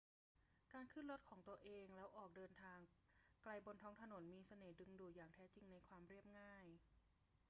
[0.73, 2.79] การขึ้นรถของตัวเองแล้วออกเดินทาง
[3.41, 6.67] ไกลบนท้องถนนมีเสน่ห์ดึงดูดอย่างแท้จริงในความเรียบง่าย